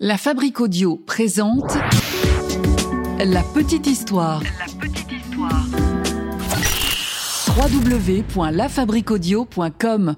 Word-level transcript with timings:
La 0.00 0.18
Fabrique 0.18 0.60
Audio 0.60 0.96
présente 0.96 1.78
La 3.24 3.44
Petite 3.54 3.86
Histoire. 3.86 4.42
La 4.42 4.66
petite 4.80 5.12
histoire. 5.12 5.64
www.lafabriqueaudio.com 7.56 10.16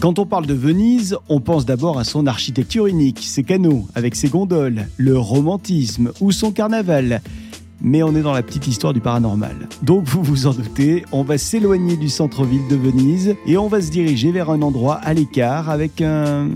Quand 0.00 0.18
on 0.18 0.24
parle 0.24 0.46
de 0.46 0.54
Venise, 0.54 1.18
on 1.28 1.40
pense 1.40 1.66
d'abord 1.66 1.98
à 1.98 2.04
son 2.04 2.26
architecture 2.26 2.86
unique, 2.86 3.22
ses 3.22 3.44
canaux 3.44 3.86
avec 3.94 4.14
ses 4.14 4.28
gondoles, 4.28 4.88
le 4.96 5.18
romantisme 5.18 6.12
ou 6.22 6.32
son 6.32 6.50
carnaval. 6.50 7.20
Mais 7.82 8.02
on 8.02 8.14
est 8.14 8.22
dans 8.22 8.32
la 8.32 8.42
petite 8.42 8.68
histoire 8.68 8.92
du 8.92 9.00
paranormal. 9.00 9.68
Donc 9.82 10.04
vous 10.04 10.22
vous 10.22 10.46
en 10.46 10.52
doutez, 10.52 11.04
on 11.10 11.24
va 11.24 11.36
s'éloigner 11.36 11.96
du 11.96 12.08
centre-ville 12.08 12.66
de 12.70 12.76
Venise 12.76 13.34
et 13.46 13.56
on 13.58 13.66
va 13.66 13.82
se 13.82 13.90
diriger 13.90 14.30
vers 14.30 14.50
un 14.50 14.62
endroit 14.62 14.94
à 14.94 15.12
l'écart 15.12 15.68
avec 15.68 16.00
un 16.00 16.48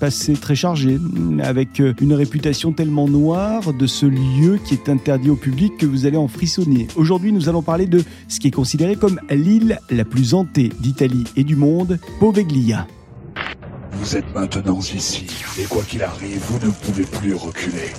passé 0.00 0.32
très 0.34 0.56
chargé, 0.56 0.98
avec 1.40 1.80
une 2.00 2.12
réputation 2.12 2.72
tellement 2.72 3.06
noire 3.06 3.72
de 3.72 3.86
ce 3.86 4.06
lieu 4.06 4.58
qui 4.64 4.74
est 4.74 4.88
interdit 4.88 5.30
au 5.30 5.36
public 5.36 5.76
que 5.76 5.86
vous 5.86 6.06
allez 6.06 6.16
en 6.16 6.28
frissonner. 6.28 6.88
Aujourd'hui, 6.96 7.32
nous 7.32 7.48
allons 7.48 7.62
parler 7.62 7.86
de 7.86 8.02
ce 8.28 8.40
qui 8.40 8.48
est 8.48 8.52
considéré 8.52 8.96
comme 8.96 9.20
l'île 9.30 9.78
la 9.90 10.04
plus 10.04 10.34
hantée 10.34 10.70
d'Italie 10.80 11.24
et 11.36 11.44
du 11.44 11.56
monde, 11.56 11.98
Poveglia. 12.18 12.86
Vous 13.92 14.16
êtes 14.16 14.34
maintenant 14.34 14.80
ici, 14.80 15.26
et 15.60 15.64
quoi 15.64 15.82
qu'il 15.82 16.02
arrive, 16.02 16.40
vous 16.48 16.66
ne 16.66 16.72
pouvez 16.72 17.04
plus 17.04 17.34
reculer. 17.34 17.92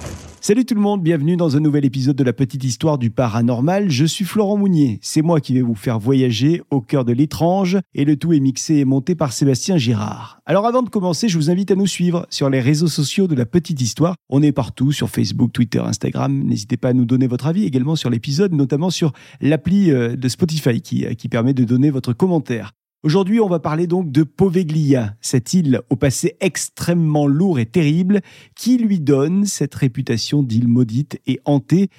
Salut 0.46 0.66
tout 0.66 0.76
le 0.76 0.82
monde, 0.82 1.02
bienvenue 1.02 1.38
dans 1.38 1.56
un 1.56 1.62
nouvel 1.62 1.86
épisode 1.86 2.18
de 2.18 2.24
la 2.26 2.34
petite 2.34 2.66
histoire 2.66 2.98
du 2.98 3.10
paranormal. 3.10 3.90
Je 3.90 4.04
suis 4.04 4.26
Florent 4.26 4.58
Mounier, 4.58 5.00
c'est 5.02 5.22
moi 5.22 5.40
qui 5.40 5.54
vais 5.54 5.62
vous 5.62 5.74
faire 5.74 6.00
voyager 6.00 6.62
au 6.70 6.82
cœur 6.82 7.06
de 7.06 7.14
l'étrange 7.14 7.78
et 7.96 8.04
le 8.04 8.18
tout 8.18 8.34
est 8.34 8.42
mixé 8.42 8.76
et 8.76 8.84
monté 8.84 9.16
par 9.16 9.32
Sébastien 9.32 9.78
Girard. 9.78 10.42
Alors 10.46 10.68
avant 10.68 10.84
de 10.84 10.90
commencer, 10.90 11.30
je 11.30 11.38
vous 11.38 11.50
invite 11.50 11.72
à 11.72 11.76
nous 11.76 11.88
suivre 11.88 12.28
sur 12.30 12.50
les 12.50 12.60
réseaux 12.60 12.90
sociaux 12.90 13.28
de 13.28 13.36
la 13.36 13.46
petite 13.46 13.80
histoire. 13.80 14.18
On 14.28 14.44
est 14.44 14.52
partout 14.52 14.92
sur 14.92 15.10
Facebook, 15.10 15.54
Twitter, 15.54 15.80
Instagram. 15.80 16.44
N'hésitez 16.44 16.76
pas 16.76 16.90
à 16.90 16.94
nous 16.94 17.06
donner 17.06 17.28
votre 17.28 17.48
avis 17.48 17.64
également 17.64 17.96
sur 17.96 18.10
l'épisode, 18.10 18.52
notamment 18.52 18.90
sur 18.90 19.14
l'appli 19.40 19.92
euh, 19.92 20.18
de 20.18 20.28
Spotify 20.28 20.82
qui, 20.82 21.06
qui 21.16 21.30
permet 21.30 21.54
de 21.54 21.64
donner 21.64 21.90
votre 21.90 22.12
commentaire. 22.12 22.74
Aujourd'hui, 23.06 23.42
on 23.42 23.50
va 23.50 23.60
parler 23.60 23.86
donc 23.86 24.14
de 24.14 24.24
Poveglia, 24.24 25.16
cette 25.20 25.54
île 25.54 25.82
au 25.90 25.98
passé 25.98 26.38
extrêmement 26.40 27.28
lourd 27.28 27.60
et 27.60 27.66
terrible 27.66 28.22
qui 28.56 28.78
lui 28.78 29.02
donne 29.02 29.46
cette 29.46 29.76
réputation 29.76 30.42
d'île 30.42 30.70
maudite 30.70 31.20
et 31.28 31.42
hantée. 31.44 31.90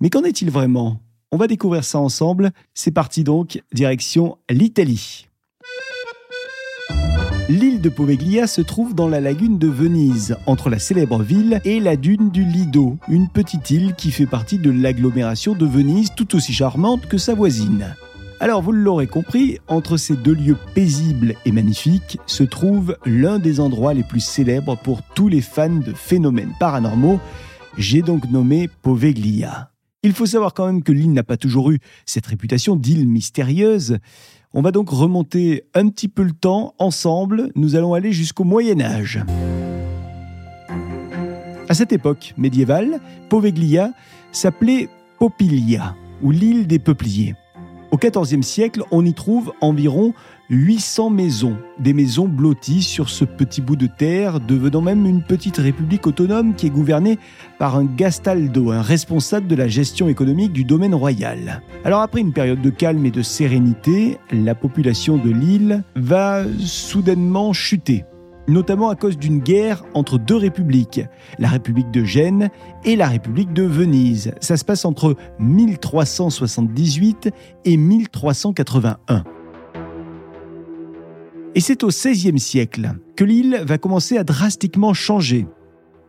Mais 0.00 0.08
qu'en 0.08 0.22
est-il 0.22 0.52
vraiment? 0.52 1.00
On 1.32 1.36
va 1.36 1.48
découvrir 1.48 1.82
ça 1.82 1.98
ensemble. 1.98 2.52
C'est 2.74 2.92
parti 2.92 3.24
donc, 3.24 3.60
direction 3.72 4.38
l'Italie. 4.48 5.26
L'île 7.48 7.80
de 7.80 7.88
Poveglia 7.88 8.46
se 8.46 8.60
trouve 8.60 8.94
dans 8.94 9.08
la 9.08 9.20
lagune 9.20 9.58
de 9.58 9.66
Venise, 9.66 10.36
entre 10.46 10.70
la 10.70 10.78
célèbre 10.78 11.24
ville 11.24 11.60
et 11.64 11.80
la 11.80 11.96
dune 11.96 12.30
du 12.30 12.44
Lido, 12.44 12.98
une 13.08 13.28
petite 13.28 13.68
île 13.70 13.96
qui 13.96 14.12
fait 14.12 14.26
partie 14.26 14.58
de 14.58 14.70
l'agglomération 14.70 15.54
de 15.54 15.66
Venise 15.66 16.14
tout 16.14 16.36
aussi 16.36 16.52
charmante 16.52 17.08
que 17.08 17.18
sa 17.18 17.34
voisine. 17.34 17.96
Alors 18.42 18.60
vous 18.60 18.72
l'aurez 18.72 19.06
compris, 19.06 19.60
entre 19.68 19.96
ces 19.96 20.16
deux 20.16 20.34
lieux 20.34 20.56
paisibles 20.74 21.36
et 21.46 21.52
magnifiques 21.52 22.18
se 22.26 22.42
trouve 22.42 22.96
l'un 23.06 23.38
des 23.38 23.60
endroits 23.60 23.94
les 23.94 24.02
plus 24.02 24.18
célèbres 24.18 24.76
pour 24.76 25.02
tous 25.14 25.28
les 25.28 25.40
fans 25.40 25.76
de 25.76 25.92
phénomènes 25.92 26.52
paranormaux. 26.58 27.20
J'ai 27.78 28.02
donc 28.02 28.28
nommé 28.28 28.68
Poveglia. 28.82 29.70
Il 30.02 30.12
faut 30.12 30.26
savoir 30.26 30.54
quand 30.54 30.66
même 30.66 30.82
que 30.82 30.90
l'île 30.90 31.12
n'a 31.12 31.22
pas 31.22 31.36
toujours 31.36 31.70
eu 31.70 31.78
cette 32.04 32.26
réputation 32.26 32.74
d'île 32.74 33.06
mystérieuse. 33.06 33.98
On 34.52 34.60
va 34.60 34.72
donc 34.72 34.90
remonter 34.90 35.62
un 35.74 35.88
petit 35.88 36.08
peu 36.08 36.24
le 36.24 36.32
temps 36.32 36.74
ensemble. 36.80 37.52
Nous 37.54 37.76
allons 37.76 37.94
aller 37.94 38.10
jusqu'au 38.10 38.42
Moyen 38.42 38.80
Âge. 38.80 39.24
À 41.68 41.74
cette 41.74 41.92
époque 41.92 42.34
médiévale, 42.36 42.98
Poveglia 43.28 43.92
s'appelait 44.32 44.88
Popilia, 45.20 45.94
ou 46.22 46.32
l'île 46.32 46.66
des 46.66 46.80
peupliers. 46.80 47.36
Au 47.92 47.98
XIVe 47.98 48.40
siècle, 48.40 48.82
on 48.90 49.04
y 49.04 49.12
trouve 49.12 49.52
environ 49.60 50.14
800 50.48 51.10
maisons, 51.10 51.58
des 51.78 51.92
maisons 51.92 52.26
blotties 52.26 52.80
sur 52.80 53.10
ce 53.10 53.26
petit 53.26 53.60
bout 53.60 53.76
de 53.76 53.86
terre, 53.86 54.40
devenant 54.40 54.80
même 54.80 55.04
une 55.04 55.22
petite 55.22 55.58
république 55.58 56.06
autonome 56.06 56.54
qui 56.54 56.68
est 56.68 56.70
gouvernée 56.70 57.18
par 57.58 57.76
un 57.76 57.84
Gastaldo, 57.84 58.70
un 58.70 58.80
responsable 58.80 59.46
de 59.46 59.56
la 59.56 59.68
gestion 59.68 60.08
économique 60.08 60.54
du 60.54 60.64
domaine 60.64 60.94
royal. 60.94 61.60
Alors 61.84 62.00
après 62.00 62.22
une 62.22 62.32
période 62.32 62.62
de 62.62 62.70
calme 62.70 63.04
et 63.04 63.10
de 63.10 63.20
sérénité, 63.20 64.16
la 64.32 64.54
population 64.54 65.18
de 65.18 65.28
l'île 65.28 65.84
va 65.94 66.44
soudainement 66.60 67.52
chuter 67.52 68.06
notamment 68.48 68.88
à 68.88 68.96
cause 68.96 69.16
d'une 69.16 69.38
guerre 69.40 69.84
entre 69.94 70.18
deux 70.18 70.36
républiques, 70.36 71.00
la 71.38 71.48
République 71.48 71.90
de 71.90 72.04
Gênes 72.04 72.50
et 72.84 72.96
la 72.96 73.08
République 73.08 73.52
de 73.52 73.62
Venise. 73.62 74.32
Ça 74.40 74.56
se 74.56 74.64
passe 74.64 74.84
entre 74.84 75.16
1378 75.38 77.30
et 77.64 77.76
1381. 77.76 79.24
Et 81.54 81.60
c'est 81.60 81.84
au 81.84 81.88
XVIe 81.88 82.38
siècle 82.38 82.92
que 83.14 83.24
l'île 83.24 83.62
va 83.66 83.78
commencer 83.78 84.16
à 84.16 84.24
drastiquement 84.24 84.94
changer 84.94 85.46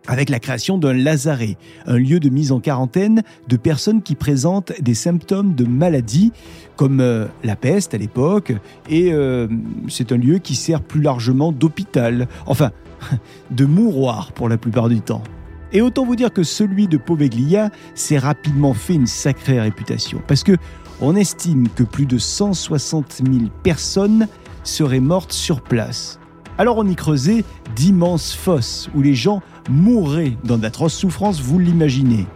avec 0.08 0.30
la 0.30 0.40
création 0.40 0.78
d'un 0.78 0.94
lazaret, 0.94 1.58
un 1.86 1.97
lieu 1.97 2.19
de 2.19 2.30
mise 2.30 2.52
en 2.52 2.59
quarantaine 2.59 3.24
de 3.47 3.58
personnes 3.58 4.02
qui 4.02 4.16
présentent 4.16 4.74
des 4.81 4.94
symptômes 4.94 5.56
de 5.56 5.66
maladie, 5.66 6.31
comme 6.75 7.00
euh, 7.00 7.28
la 7.44 7.56
peste 7.56 7.94
à 7.94 7.97
l'époque, 7.97 8.53
et 8.90 9.13
euh, 9.13 9.47
c'est 9.88 10.12
un 10.12 10.18
lieu 10.18 10.40
qui 10.40 10.56
sert 10.56 10.81
plus 10.81 11.02
largement 11.02 11.52
d'hôpital, 11.52 12.28
enfin, 12.46 12.72
de 13.52 13.66
mouroir 13.66 14.31
pour 14.34 14.50
la 14.50 14.58
plupart 14.58 14.90
du 14.90 15.02
temps. 15.02 15.24
Et 15.72 15.81
autant 15.81 16.06
vous 16.06 16.16
dire 16.16 16.31
que 16.31 16.44
celui 16.44 16.88
de 16.88 16.97
Poveglia 16.97 17.72
s'est 17.96 18.19
rapidement 18.19 18.74
fait 18.74 18.94
une 18.94 19.08
sacrée 19.08 19.59
réputation, 19.59 20.22
parce 20.28 20.44
que 20.44 20.58
on 21.02 21.16
estime 21.16 21.68
que 21.69 21.84
plus 21.84 22.06
de 22.06 22.18
160 22.18 23.22
000 23.25 23.46
personnes 23.63 24.28
seraient 24.63 25.00
mortes 25.00 25.34
sur 25.34 25.62
place. 25.62 26.19
Alors 26.59 26.78
on 26.78 26.88
y 26.88 26.96
creusait 26.96 27.44
d'immenses 27.75 28.34
fosses 28.34 28.90
où 28.94 29.02
les 29.02 29.16
gens 29.16 29.41
mourraient 29.69 30.38
dans 30.44 30.58
d'atroces 30.58 30.94
souffrances, 30.94 31.41
vous 31.41 31.58
l'imaginez. 31.58 32.28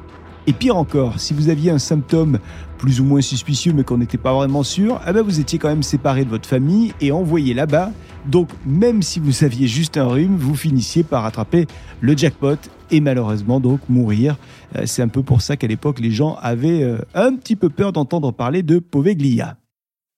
Et 0.47 0.53
pire 0.53 0.77
encore, 0.77 1.19
si 1.19 1.33
vous 1.33 1.49
aviez 1.49 1.71
un 1.71 1.77
symptôme 1.77 2.39
plus 2.79 2.99
ou 2.99 3.03
moins 3.03 3.21
suspicieux 3.21 3.73
mais 3.73 3.83
qu'on 3.83 3.97
n'était 3.97 4.17
pas 4.17 4.33
vraiment 4.33 4.63
sûr, 4.63 4.99
eh 5.07 5.11
ben 5.11 5.21
vous 5.21 5.39
étiez 5.39 5.59
quand 5.59 5.67
même 5.67 5.83
séparé 5.83 6.25
de 6.25 6.29
votre 6.29 6.47
famille 6.47 6.93
et 6.99 7.11
envoyé 7.11 7.53
là-bas. 7.53 7.91
Donc 8.25 8.49
même 8.65 9.03
si 9.03 9.19
vous 9.19 9.43
aviez 9.43 9.67
juste 9.67 9.97
un 9.97 10.07
rhume, 10.07 10.35
vous 10.37 10.55
finissiez 10.55 11.03
par 11.03 11.25
attraper 11.25 11.67
le 12.01 12.17
jackpot 12.17 12.57
et 12.89 13.01
malheureusement 13.01 13.59
donc 13.59 13.81
mourir. 13.87 14.37
Euh, 14.77 14.83
C'est 14.85 15.03
un 15.03 15.09
peu 15.09 15.21
pour 15.21 15.41
ça 15.41 15.57
qu'à 15.57 15.67
l'époque 15.67 15.99
les 15.99 16.11
gens 16.11 16.37
avaient 16.41 16.81
euh, 16.81 16.97
un 17.13 17.35
petit 17.35 17.55
peu 17.55 17.69
peur 17.69 17.93
d'entendre 17.93 18.31
parler 18.31 18.63
de 18.63 18.79
Poveglia. 18.79 19.57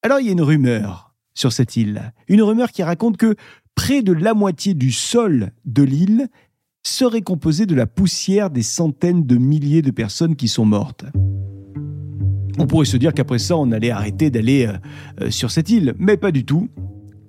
Alors 0.03 0.21
il 0.21 0.27
y 0.27 0.29
a 0.29 0.33
une 0.33 0.41
rumeur 0.41 1.13
sur 1.33 1.51
cette 1.51 1.75
île, 1.75 2.13
une 2.27 2.41
rumeur 2.41 2.71
qui 2.71 2.83
raconte 2.83 3.17
que 3.17 3.35
près 3.79 4.01
de 4.01 4.11
la 4.11 4.33
moitié 4.33 4.73
du 4.73 4.91
sol 4.91 5.53
de 5.63 5.83
l'île 5.83 6.27
serait 6.83 7.21
composé 7.21 7.65
de 7.65 7.75
la 7.75 7.87
poussière 7.87 8.49
des 8.49 8.61
centaines 8.61 9.25
de 9.25 9.37
milliers 9.37 9.81
de 9.81 9.91
personnes 9.91 10.35
qui 10.35 10.49
sont 10.49 10.65
mortes. 10.65 11.05
On 12.57 12.67
pourrait 12.67 12.85
se 12.85 12.97
dire 12.97 13.13
qu'après 13.13 13.39
ça, 13.39 13.55
on 13.55 13.71
allait 13.71 13.89
arrêter 13.89 14.31
d'aller 14.31 14.67
euh, 14.67 14.73
euh, 15.21 15.31
sur 15.31 15.49
cette 15.49 15.69
île, 15.69 15.93
mais 15.97 16.17
pas 16.17 16.33
du 16.33 16.43
tout, 16.43 16.67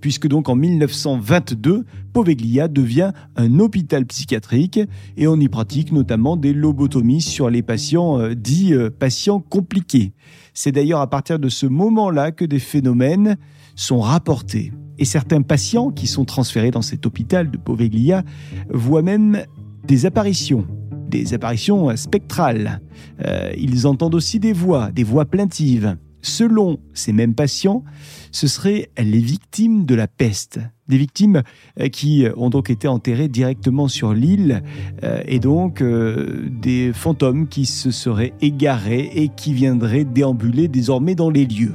puisque 0.00 0.26
donc 0.26 0.48
en 0.48 0.56
1922, 0.56 1.84
Poveglia 2.12 2.66
devient 2.66 3.12
un 3.36 3.60
hôpital 3.60 4.04
psychiatrique 4.04 4.80
et 5.16 5.28
on 5.28 5.36
y 5.36 5.46
pratique 5.46 5.92
notamment 5.92 6.36
des 6.36 6.52
lobotomies 6.52 7.22
sur 7.22 7.48
les 7.48 7.62
patients 7.62 8.18
euh, 8.18 8.34
dits 8.34 8.74
patients 8.98 9.38
compliqués. 9.38 10.14
C'est 10.52 10.72
d'ailleurs 10.72 11.00
à 11.00 11.08
partir 11.08 11.38
de 11.38 11.48
ce 11.48 11.66
moment-là 11.66 12.32
que 12.32 12.44
des 12.44 12.58
phénomènes 12.58 13.36
sont 13.76 14.00
rapportés. 14.00 14.72
Et 15.00 15.06
certains 15.06 15.40
patients 15.40 15.90
qui 15.90 16.06
sont 16.06 16.26
transférés 16.26 16.70
dans 16.70 16.82
cet 16.82 17.06
hôpital 17.06 17.50
de 17.50 17.56
Poveglia 17.56 18.22
voient 18.68 19.00
même 19.00 19.42
des 19.82 20.04
apparitions, 20.04 20.66
des 21.08 21.32
apparitions 21.32 21.96
spectrales. 21.96 22.82
Euh, 23.24 23.50
ils 23.56 23.86
entendent 23.86 24.14
aussi 24.14 24.38
des 24.38 24.52
voix, 24.52 24.92
des 24.92 25.02
voix 25.02 25.24
plaintives. 25.24 25.96
Selon 26.20 26.80
ces 26.92 27.14
mêmes 27.14 27.34
patients, 27.34 27.82
ce 28.30 28.46
seraient 28.46 28.90
les 28.98 29.20
victimes 29.20 29.86
de 29.86 29.94
la 29.94 30.06
peste, 30.06 30.60
des 30.86 30.98
victimes 30.98 31.42
euh, 31.80 31.88
qui 31.88 32.26
ont 32.36 32.50
donc 32.50 32.68
été 32.68 32.86
enterrées 32.86 33.28
directement 33.28 33.88
sur 33.88 34.12
l'île, 34.12 34.62
euh, 35.02 35.22
et 35.26 35.38
donc 35.38 35.82
des 35.82 36.92
fantômes 36.92 37.48
qui 37.48 37.64
se 37.64 37.90
seraient 37.90 38.34
égarés 38.42 39.10
et 39.14 39.28
qui 39.28 39.54
viendraient 39.54 40.04
déambuler 40.04 40.68
désormais 40.68 41.14
dans 41.14 41.30
les 41.30 41.46
lieux. 41.46 41.72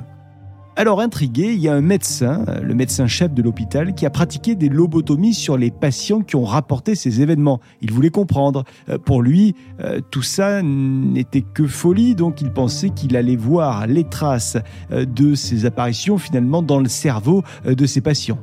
Alors 0.77 1.00
intrigué, 1.00 1.54
il 1.54 1.60
y 1.62 1.69
a 1.69 1.74
un 1.74 1.81
médecin, 1.81 2.44
le 2.62 2.75
médecin-chef 2.75 3.33
de 3.33 3.42
l'hôpital, 3.42 3.95
qui 3.95 4.06
a 4.06 4.10
pratiqué 4.10 4.56
des 4.56 4.68
lobotomies 4.68 5.33
sur 5.33 5.57
les 5.57 5.72
patients 5.72 6.19
qui 6.19 6.36
ont 6.36 6.44
rapporté 6.44 6.95
ces 6.95 7.22
événements. 7.22 7.62
Il 7.81 7.94
voulait 7.94 8.10
comprendre. 8.10 8.66
Euh, 8.89 8.98
Pour 8.98 9.22
lui, 9.22 9.56
euh, 9.80 10.01
tout 10.12 10.22
ça 10.22 10.62
n'était 10.62 11.44
que 11.44 11.66
folie, 11.66 12.13
donc 12.13 12.42
il 12.42 12.51
pensait 12.51 12.89
qu'il 12.89 13.16
allait 13.16 13.38
voir 13.38 13.88
les 13.88 14.04
traces 14.04 14.57
euh, 14.92 15.06
de 15.06 15.33
ces 15.33 15.66
apparitions 15.66 16.18
finalement 16.18 16.62
dans 16.62 16.80
le 16.80 16.89
cerveau 16.89 17.42
de 17.66 17.86
ses 17.86 18.01
patients. 18.01 18.39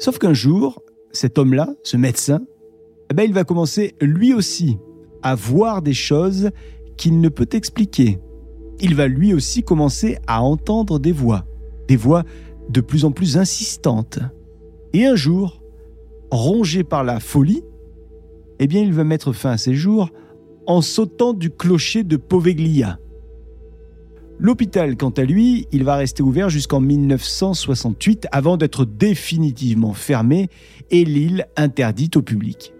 Sauf 0.00 0.18
qu'un 0.18 0.34
jour, 0.34 0.82
cet 1.12 1.38
homme-là, 1.38 1.68
ce 1.84 1.96
médecin, 1.96 2.40
eh 3.10 3.14
ben, 3.14 3.22
il 3.22 3.32
va 3.32 3.44
commencer 3.44 3.94
lui 4.00 4.34
aussi 4.34 4.78
à 5.22 5.36
voir 5.36 5.80
des 5.80 5.94
choses 5.94 6.50
qu'il 6.96 7.20
ne 7.20 7.28
peut 7.28 7.48
expliquer. 7.52 8.18
Il 8.80 8.94
va 8.94 9.08
lui 9.08 9.34
aussi 9.34 9.62
commencer 9.62 10.18
à 10.26 10.42
entendre 10.42 10.98
des 10.98 11.12
voix, 11.12 11.46
des 11.88 11.96
voix 11.96 12.24
de 12.68 12.80
plus 12.80 13.04
en 13.04 13.12
plus 13.12 13.36
insistantes. 13.36 14.18
Et 14.92 15.06
un 15.06 15.16
jour, 15.16 15.62
rongé 16.30 16.84
par 16.84 17.04
la 17.04 17.20
folie, 17.20 17.62
eh 18.60 18.66
bien, 18.66 18.82
il 18.82 18.92
va 18.92 19.04
mettre 19.04 19.32
fin 19.32 19.50
à 19.50 19.58
ses 19.58 19.74
jours 19.74 20.10
en 20.66 20.82
sautant 20.82 21.32
du 21.32 21.50
clocher 21.50 22.04
de 22.04 22.16
Poveglia. 22.16 22.98
L'hôpital, 24.40 24.96
quant 24.96 25.10
à 25.10 25.24
lui, 25.24 25.66
il 25.72 25.82
va 25.82 25.96
rester 25.96 26.22
ouvert 26.22 26.48
jusqu'en 26.48 26.80
1968 26.80 28.28
avant 28.30 28.56
d'être 28.56 28.84
définitivement 28.84 29.94
fermé 29.94 30.48
et 30.90 31.04
l'île 31.04 31.46
interdite 31.56 32.16
au 32.16 32.22
public. 32.22 32.72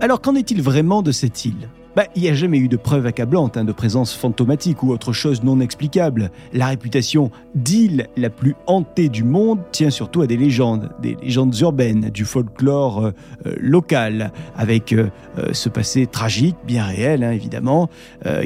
Alors 0.00 0.20
qu'en 0.20 0.36
est-il 0.36 0.62
vraiment 0.62 1.02
de 1.02 1.10
cette 1.10 1.44
île? 1.44 1.70
Bah, 1.96 2.06
il 2.16 2.22
n'y 2.22 2.28
a 2.28 2.34
jamais 2.34 2.58
eu 2.58 2.68
de 2.68 2.76
preuve 2.76 3.06
accablante 3.06 3.56
hein, 3.56 3.64
de 3.64 3.72
présence 3.72 4.14
fantomatique 4.14 4.82
ou 4.82 4.90
autre 4.90 5.12
chose 5.12 5.44
non 5.44 5.60
explicable. 5.60 6.30
La 6.52 6.66
réputation 6.66 7.30
d'île 7.54 8.08
la 8.16 8.30
plus 8.30 8.56
hantée 8.66 9.08
du 9.08 9.22
monde 9.22 9.60
tient 9.70 9.90
surtout 9.90 10.20
à 10.20 10.26
des 10.26 10.36
légendes, 10.36 10.90
des 11.00 11.16
légendes 11.22 11.56
urbaines, 11.60 12.10
du 12.10 12.24
folklore 12.24 13.04
euh, 13.04 13.10
euh, 13.46 13.54
local, 13.60 14.32
avec 14.56 14.92
euh, 14.92 15.08
ce 15.52 15.68
passé 15.68 16.06
tragique, 16.06 16.56
bien 16.66 16.84
réel 16.84 17.22
hein, 17.22 17.30
évidemment, 17.30 17.88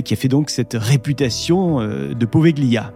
qui 0.04 0.14
a 0.14 0.16
fait 0.16 0.28
donc 0.28 0.50
cette 0.50 0.74
réputation 0.74 1.78
de 1.80 2.26
Poveglia. 2.26 2.92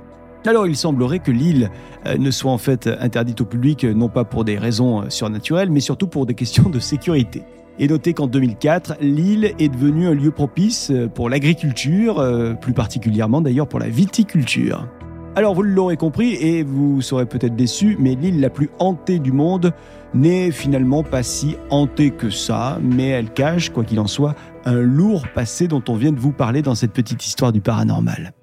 Alors 0.47 0.67
il 0.67 0.77
semblerait 0.77 1.19
que 1.21 1.31
l'île 1.31 1.71
ne 2.19 2.31
soit 2.31 2.51
en 2.51 2.59
fait 2.59 2.89
interdite 3.01 3.41
au 3.41 3.45
public 3.45 3.85
non 3.85 4.09
pas 4.09 4.25
pour 4.25 4.45
des 4.45 4.59
raisons 4.59 5.09
surnaturelles, 5.09 5.71
mais 5.71 5.81
surtout 5.81 6.07
pour 6.07 6.27
des 6.27 6.35
questions 6.35 6.69
de 6.69 6.79
sécurité. 6.79 7.43
Et 7.79 7.89
notez 7.89 8.13
qu'en 8.13 8.27
2004, 8.27 8.97
l'île 9.01 9.55
est 9.59 9.69
devenue 9.69 10.07
un 10.07 10.15
lieu 10.15 10.31
propice 10.31 10.91
euh, 10.91 11.09
pour 11.09 11.29
l'agriculture, 11.29 12.19
euh, 12.19 12.55
plus 12.55 12.73
particulièrement 12.73 13.41
d'ailleurs 13.41 13.69
pour 13.69 13.81
la 13.81 13.89
viticulture. 13.89 14.87
Alors 15.35 15.55
vous 15.55 15.63
l'aurez 15.63 15.97
compris 15.97 16.35
et 16.35 16.63
vous 16.63 17.01
serez 17.01 17.25
peut-être 17.25 17.57
déçu, 17.57 17.97
mais 17.99 18.15
l'île 18.15 18.41
la 18.41 18.51
plus 18.51 18.69
hantée 18.79 19.19
du 19.19 19.33
monde 19.33 19.73
n'est 20.13 20.51
finalement 20.51 21.03
pas 21.03 21.23
si 21.23 21.57
hantée 21.71 22.11
que 22.11 22.29
ça, 22.29 22.79
mais 22.83 23.09
elle 23.09 23.31
cache, 23.31 23.71
quoi 23.71 23.83
qu'il 23.83 23.99
en 23.99 24.07
soit, 24.07 24.35
un 24.67 24.81
lourd 24.81 25.27
passé 25.35 25.69
dont 25.69 25.83
on 25.89 25.95
vient 25.95 26.13
de 26.13 26.21
vous 26.21 26.33
parler 26.33 26.61
dans 26.61 26.75
cette 26.75 26.93
petite 26.93 27.25
histoire 27.25 27.51
du 27.51 27.63
paranormal. 27.63 28.35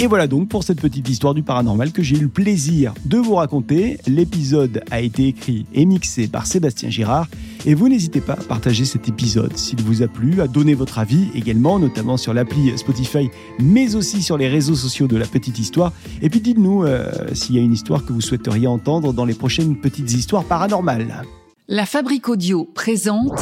Et 0.00 0.08
voilà 0.08 0.26
donc 0.26 0.48
pour 0.48 0.64
cette 0.64 0.80
petite 0.80 1.08
histoire 1.08 1.34
du 1.34 1.44
paranormal 1.44 1.92
que 1.92 2.02
j'ai 2.02 2.16
eu 2.16 2.22
le 2.22 2.28
plaisir 2.28 2.94
de 3.04 3.16
vous 3.16 3.36
raconter. 3.36 3.98
L'épisode 4.08 4.82
a 4.90 5.00
été 5.00 5.28
écrit 5.28 5.66
et 5.72 5.84
mixé 5.84 6.26
par 6.26 6.46
Sébastien 6.46 6.90
Girard. 6.90 7.28
Et 7.64 7.74
vous 7.74 7.88
n'hésitez 7.88 8.20
pas 8.20 8.32
à 8.32 8.42
partager 8.42 8.84
cet 8.84 9.08
épisode 9.08 9.56
s'il 9.56 9.80
vous 9.82 10.02
a 10.02 10.08
plu, 10.08 10.40
à 10.40 10.48
donner 10.48 10.74
votre 10.74 10.98
avis 10.98 11.28
également, 11.34 11.78
notamment 11.78 12.16
sur 12.16 12.34
l'appli 12.34 12.76
Spotify, 12.76 13.30
mais 13.60 13.94
aussi 13.94 14.20
sur 14.20 14.36
les 14.36 14.48
réseaux 14.48 14.74
sociaux 14.74 15.06
de 15.06 15.16
la 15.16 15.26
petite 15.26 15.58
histoire. 15.60 15.92
Et 16.20 16.28
puis 16.28 16.40
dites-nous 16.40 16.82
euh, 16.82 17.10
s'il 17.32 17.54
y 17.54 17.58
a 17.60 17.62
une 17.62 17.72
histoire 17.72 18.04
que 18.04 18.12
vous 18.12 18.20
souhaiteriez 18.20 18.66
entendre 18.66 19.12
dans 19.12 19.24
les 19.24 19.34
prochaines 19.34 19.76
petites 19.76 20.12
histoires 20.12 20.44
paranormales. 20.44 21.22
La 21.68 21.86
Fabrique 21.86 22.28
Audio 22.28 22.64
présente 22.74 23.40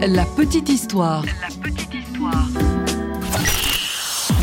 La 0.00 0.24
petite 0.24 0.68
histoire. 0.68 1.22
La 1.22 1.24
petite 1.24 1.47
histoire. 1.47 1.47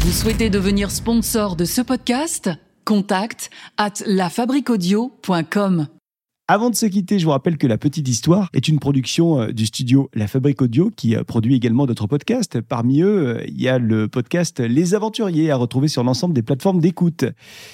Vous 0.06 0.12
souhaitez 0.12 0.52
devenir 0.52 0.92
sponsor 0.92 1.56
de 1.56 1.66
ce 1.66 1.82
podcast? 1.82 2.52
Contact 2.86 3.50
at 3.80 4.04
lafabriquaudio.com. 4.06 5.88
Avant 6.48 6.70
de 6.70 6.76
se 6.76 6.86
quitter, 6.86 7.18
je 7.18 7.26
vous 7.26 7.32
rappelle 7.32 7.58
que 7.58 7.66
La 7.66 7.80
Petite 7.80 8.08
Histoire 8.08 8.50
est 8.54 8.68
une 8.68 8.78
production 8.78 9.42
euh, 9.42 9.52
du 9.52 9.66
studio 9.66 10.12
La 10.14 10.28
Fabrique 10.28 10.62
Audio 10.62 10.92
qui 10.96 11.16
euh, 11.16 11.24
produit 11.24 11.56
également 11.56 11.88
d'autres 11.88 12.06
podcasts. 12.06 12.62
Parmi 12.62 13.02
eux, 13.02 13.30
euh, 13.30 13.44
il 13.48 13.60
y 13.60 13.68
a 13.68 13.80
le 13.80 14.08
podcast 14.08 14.60
Les 14.60 14.94
Aventuriers 14.94 15.50
à 15.50 15.56
retrouver 15.56 15.88
sur 15.88 16.04
l'ensemble 16.04 16.36
des 16.36 16.44
plateformes 16.44 16.80
d'écoute. 16.80 17.26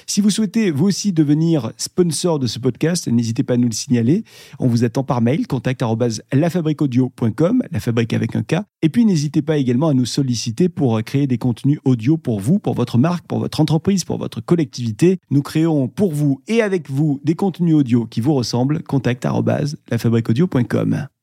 Si 0.06 0.22
vous 0.22 0.30
souhaitez 0.30 0.70
vous 0.70 0.86
aussi 0.86 1.12
devenir 1.12 1.72
sponsor 1.76 2.38
de 2.38 2.46
ce 2.46 2.58
podcast, 2.58 3.08
n'hésitez 3.08 3.42
pas 3.42 3.52
à 3.54 3.56
nous 3.58 3.68
le 3.68 3.74
signaler. 3.74 4.24
On 4.58 4.68
vous 4.68 4.84
attend 4.84 5.04
par 5.04 5.20
mail 5.20 5.46
contact@lafabriqueaudio.com, 5.46 7.64
la 7.70 7.78
fabrique 7.78 8.14
avec 8.14 8.36
un 8.36 8.42
K. 8.42 8.54
Et 8.80 8.88
puis 8.88 9.04
n'hésitez 9.04 9.42
pas 9.42 9.58
également 9.58 9.88
à 9.88 9.94
nous 9.94 10.06
solliciter 10.06 10.70
pour 10.70 11.02
créer 11.02 11.26
des 11.26 11.36
contenus 11.36 11.78
audio 11.84 12.16
pour 12.16 12.40
vous, 12.40 12.58
pour 12.58 12.72
votre 12.72 12.96
marque, 12.96 13.26
pour 13.26 13.38
votre 13.38 13.60
entreprise, 13.60 14.04
pour 14.04 14.16
votre 14.16 14.40
collectivité. 14.40 15.18
Nous 15.30 15.42
créons 15.42 15.88
pour 15.88 16.14
vous 16.14 16.40
et 16.48 16.62
avec 16.62 16.88
vous 16.88 17.20
des 17.22 17.34
contenus 17.34 17.74
audio 17.74 18.06
qui 18.06 18.22
vous 18.22 18.32
ressemblent 18.32 18.61
contact@lafabriqueaudio.com. 18.82 21.21